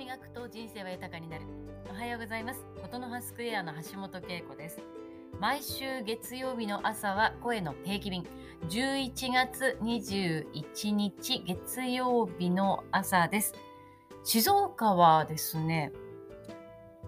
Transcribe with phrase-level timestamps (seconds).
[0.00, 1.44] 磨くと人生は豊かになる。
[1.90, 2.64] おはようございます。
[2.80, 4.80] ことの葉スクエアの橋本恵子です。
[5.38, 8.24] 毎週月曜日の朝は声の定期便。
[8.70, 13.54] 11月21日月曜日の朝です。
[14.24, 15.92] 静岡はですね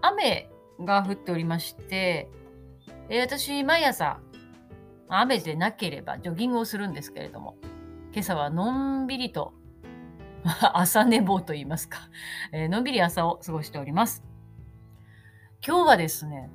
[0.03, 2.29] 雨が降っておりまして
[3.09, 4.21] え私毎朝
[5.09, 7.57] 雨でなければジョギングをするんですけれども
[8.13, 9.55] 今朝はのんびりと
[10.75, 11.99] 朝寝坊と言いますか、
[12.53, 14.25] えー、のんびり朝を過ごしております。
[15.65, 16.51] 今日はですね、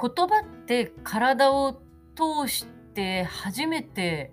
[0.00, 1.82] 言葉って体を
[2.14, 4.32] 通して初めて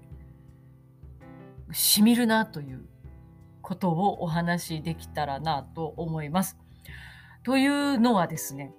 [1.71, 2.87] しみるなという
[3.61, 6.57] ことをお話しできたらなと思います。
[7.43, 8.71] というのはですね、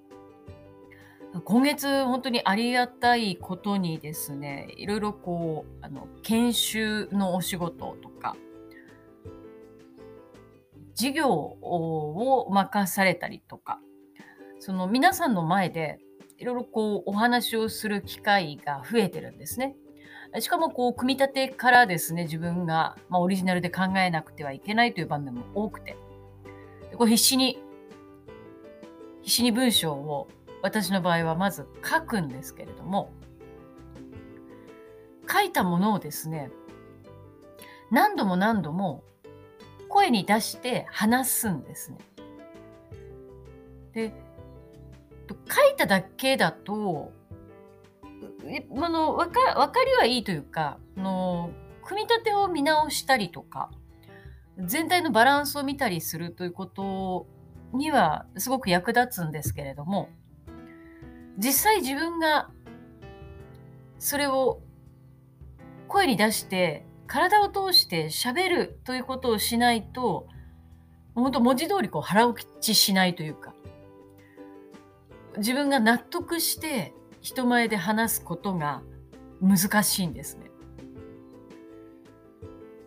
[1.45, 8.37] 今月本当にありがたいことにですね、いろいろこう、あの、研修のお仕事とか、
[10.95, 13.79] 事業を任されたりとか、
[14.59, 16.01] その皆さんの前で
[16.39, 19.77] いろいろこうお話をする機会が増えてるんですね。
[20.41, 25.97] しかもこう組み立てからですね、自分が、まあ、オリジナルで考えなくてはいけないという場面も多くて、
[26.97, 27.59] こう必死に、
[29.23, 30.29] 必死に文章を
[30.63, 33.13] 私の場合はまず書くんですけれども、
[35.31, 36.51] 書いたものをですね、
[37.91, 39.05] 何度も何度も
[39.89, 41.99] 声に出して話すんですね。
[43.93, 44.13] で、
[45.29, 47.13] 書いただけだと、
[48.77, 51.51] あの分か分かりはいいというかの
[51.85, 53.71] 組み立てを見直したりとか
[54.59, 57.27] 全体のバランスを見たりするということ
[57.73, 60.09] にはすごく役立つんですけれども
[61.39, 62.51] 実際自分が
[63.99, 64.61] それを
[65.87, 70.27] 声に出して体を通して喋るということをしないと
[71.15, 73.55] 本当文字通りこう腹落ちしないというか
[75.39, 78.83] 自分が納得して人前で話すことが
[79.41, 80.51] 難しいんですね。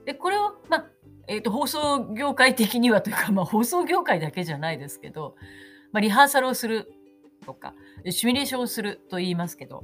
[0.06, 0.86] でこれを、まあ
[1.28, 5.36] えーと、放送業界的にはというか、まあ、放送業界だけじゃないですけど、
[5.92, 6.92] まあ、リハーサルをする
[7.46, 7.74] とか、
[8.10, 9.84] シミュレーションすると言いますけど、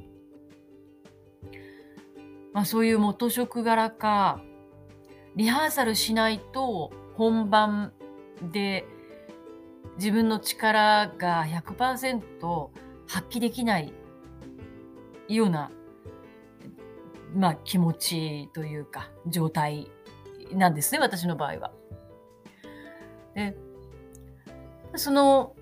[2.54, 4.42] まあ、そういう元職柄か、
[5.36, 7.94] リハーサルしないと本番
[8.52, 8.86] で
[9.98, 12.70] 自分の力が100%
[13.08, 13.94] 発揮できない
[15.28, 15.72] ような、
[17.36, 19.92] まあ、気持ちというか状態
[20.54, 21.72] なんですね私の場合は。
[23.36, 23.56] で
[24.96, 25.54] その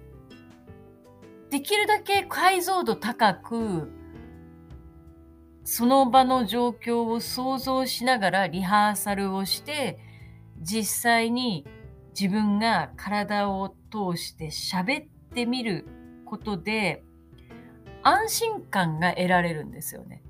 [1.56, 3.90] できるだけ解像度高く
[5.64, 9.98] その場の状況を想像しながらリハーサルをして
[10.60, 11.66] 実際に
[12.10, 15.86] 自分が体を通して喋ってみる
[16.26, 17.06] ことで
[18.04, 20.24] 安心感が得られるんですよね。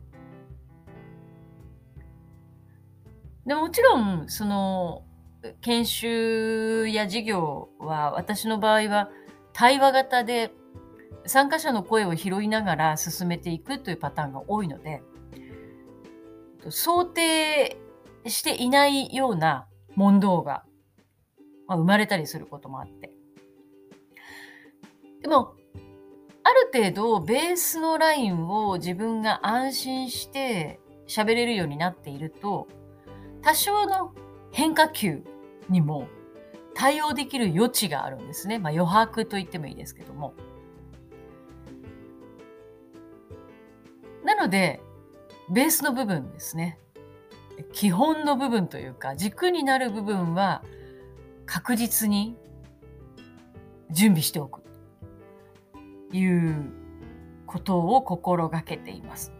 [3.48, 5.02] でもちろんその
[5.62, 9.10] 研修や授業は私の場合は
[9.54, 10.52] 対話型で
[11.26, 15.02] 参加者の声を拾いながら進めていくというパターンが多いので
[16.70, 17.78] 想定
[18.26, 20.64] していないような問答が、
[21.68, 23.12] 生まれたりすることもあって
[25.22, 25.56] でも
[26.44, 32.68] ある程度ベースのラインを自分が安心して喋れるようになっていると
[33.42, 34.14] 多少の
[34.52, 35.24] 変化球
[35.70, 36.08] にも
[36.76, 38.60] 対応できる余地があるんですね。
[38.60, 40.36] まあ、余白と言ってもいいですけども。
[44.46, 44.80] ので、
[45.50, 46.78] ベースの部分ですね。
[47.74, 50.64] 基本の部分というか、軸になる部分は
[51.46, 52.38] 確実に
[53.90, 54.62] 準備しておく
[56.12, 56.72] という
[57.48, 59.34] ことを心がけています。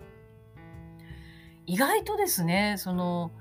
[1.68, 3.32] 意外とですね、その、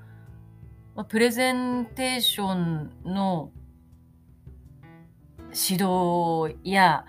[1.07, 3.51] プレゼンテーションの
[5.47, 7.05] 指導や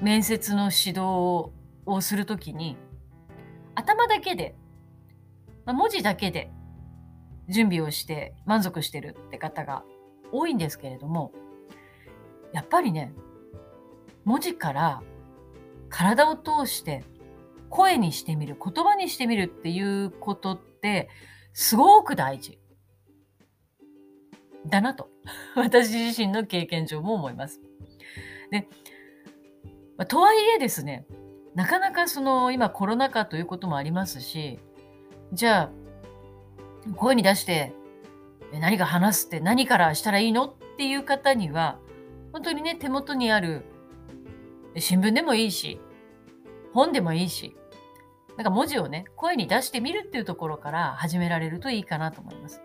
[0.00, 1.52] 面接の指導
[1.86, 2.76] をするときに
[3.74, 4.54] 頭だけで
[5.70, 6.50] まあ、文字だけで
[7.48, 9.84] 準備をして満足してるって方が
[10.32, 11.32] 多いんですけれども
[12.52, 13.12] やっぱりね
[14.24, 15.02] 文字から
[15.88, 17.04] 体を通して
[17.68, 21.08] 声にしてみる言葉にしてみるっていうことって
[21.52, 22.58] すごく大事
[24.66, 25.08] だなと
[25.54, 27.60] 私自身の経験上も思います。
[28.50, 28.68] で、
[30.06, 31.06] とはいえですね
[31.54, 34.60] なかなかその今コロナ禍ということもありますし
[35.32, 35.70] じゃあ、
[36.96, 37.72] 声に出して
[38.52, 41.78] 何か話すって何からしたらいいのってっていう方には、
[42.32, 43.66] 本当にね、手元にある
[44.78, 45.78] 新聞でもいいし、
[46.72, 47.54] 本でもいいし、
[48.38, 52.62] なんか文字をね、声に出してみるっていうところから始められるといいかなと思います。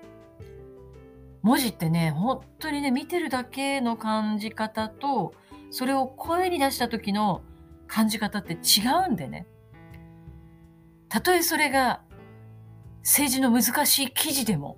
[1.42, 5.34] 文字ってね、本当にね、見てるだけの感じ方と、
[5.70, 7.42] それを声に出した時の
[7.88, 9.48] 感じ方って違うんでね。
[11.10, 12.02] たとえそれが
[13.02, 14.78] 政治の難しい記事でも、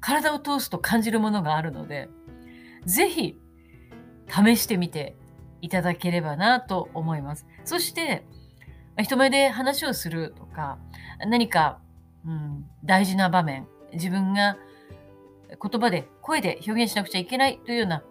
[0.00, 2.08] 体を通すと感じるものがあるので、
[2.84, 3.38] ぜひ
[4.28, 5.16] 試してみて
[5.60, 7.46] いただければなと思います。
[7.64, 8.26] そして、
[8.98, 10.78] 人前で話をするとか、
[11.26, 11.80] 何か、
[12.26, 14.58] うん、大事な場面、自分が
[15.50, 18.02] 言葉で、声で表現しなくちゃいけないというような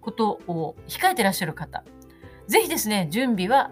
[0.00, 1.84] ことを控えてらっしゃる方、
[2.50, 3.70] ぜひですね、準備は、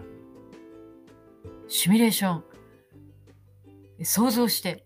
[1.67, 2.43] シミュレーション、
[4.05, 4.85] 想像して、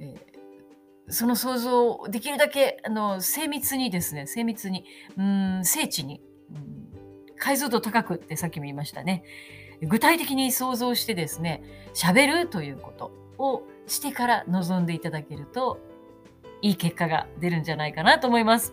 [0.00, 4.86] えー、その想像をできるだけあの精密にですね、精密に、
[5.18, 9.22] うん、精緻に、うん、解像度高くってさっきも言いましたね。
[9.82, 11.62] 具体的に想像してですね、
[11.92, 15.78] 喋るということをしてから臨んでいただけると、
[16.62, 18.72] いい結果が出るんじゃないかなと思います。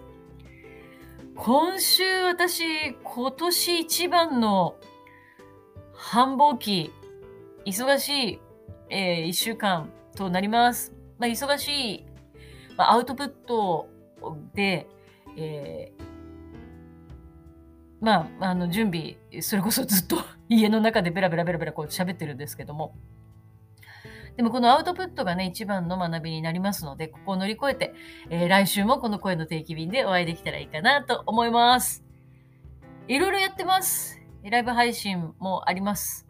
[1.36, 4.76] 今週私、今年一番の
[5.94, 6.94] 繁忙期、
[7.66, 8.40] 忙しい、
[8.90, 10.94] えー、一週間となります。
[11.18, 12.06] まあ、忙しい、
[12.78, 13.90] まあ、アウトプット
[14.54, 14.88] で、
[15.36, 16.04] えー、
[18.00, 20.18] まあ、あの、準備、それこそずっと
[20.50, 22.96] 家の中でベラベラベラベラこう喋ってるんですけども。
[24.36, 27.94] でもこのアウトプットがね、一番の学びになりますので、ここを乗り越えて、
[28.30, 32.04] えー、来週もこの声の定期便でお会いできたらいいかなと思います。
[33.08, 34.20] いろいろやってます。
[34.44, 36.28] ライブ配信もあります。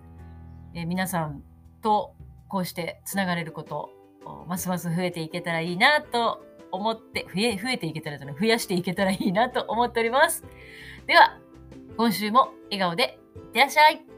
[0.76, 1.44] えー、皆さん
[1.82, 2.16] と
[2.50, 3.90] こうしてつながれること、
[4.48, 6.42] ますます増えていけたらいいなと
[6.72, 10.44] 思って、増え、増えていけたらじゃな、増やしていけたらいいなと思っております。
[11.08, 11.40] では、
[11.96, 14.13] 今週も笑顔でいってらっしゃい。